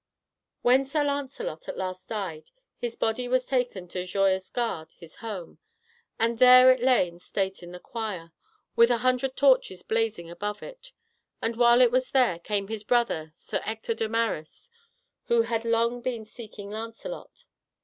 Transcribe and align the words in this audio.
When 0.63 0.83
Sir 0.83 1.03
Lancelot 1.03 1.69
at 1.69 1.77
last 1.77 2.09
died, 2.09 2.49
his 2.75 2.95
body 2.95 3.27
was 3.27 3.45
taken 3.45 3.87
to 3.89 4.03
Joyous 4.03 4.49
Gard, 4.49 4.93
his 4.93 5.17
home, 5.17 5.59
and 6.19 6.39
there 6.39 6.71
it 6.71 6.81
lay 6.81 7.07
in 7.07 7.19
state 7.19 7.61
in 7.61 7.71
the 7.71 7.79
choir, 7.79 8.31
with 8.75 8.89
a 8.89 8.97
hundred 9.05 9.37
torches 9.37 9.83
blazing 9.83 10.27
above 10.27 10.63
it; 10.63 10.91
and 11.39 11.55
while 11.55 11.81
it 11.81 11.91
was 11.91 12.09
there, 12.09 12.39
came 12.39 12.67
his 12.67 12.83
brother 12.83 13.31
Sir 13.35 13.61
Ector 13.63 13.93
de 13.93 14.09
Maris, 14.09 14.71
who 15.25 15.43
had 15.43 15.63
long 15.65 16.01
been 16.01 16.25
seeking 16.25 16.71
Lancelot. 16.71 17.45